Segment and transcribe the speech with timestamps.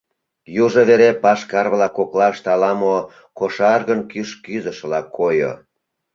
[0.63, 2.95] Южо вере пашкар-влак коклаште ала-мо
[3.37, 5.51] кошаргын кӱш кӱзышыла койо.